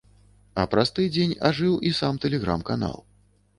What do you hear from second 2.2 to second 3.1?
тэлеграм-канал.